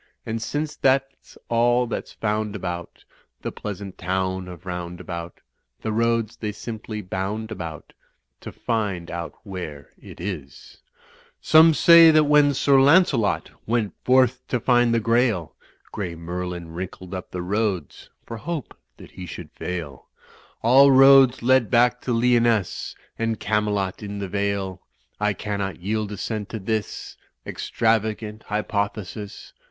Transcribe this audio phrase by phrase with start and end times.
[0.25, 3.05] And since that's all that's found about
[3.43, 5.41] The pleasant town of Roundabout,
[5.83, 7.93] The roads they simply botmd about
[8.39, 10.79] To find out where it is.
[10.79, 13.51] nr^r^n]^ Digitized by V^OOQ IC 270 THE FLYING INN "Some say that when Sir Lancelot
[13.67, 15.55] Went forth to find the Grail,
[15.91, 20.07] Grey Merlin wrinkled up the roads For hope that he should fail;
[20.63, 24.81] All roads led back to Lyonesse And Camelot in the Vale;
[25.19, 29.53] I cannot yield assent to this Extravagant hypothesis.